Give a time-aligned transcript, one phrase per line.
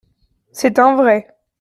[0.51, 1.27] C'est un vrai.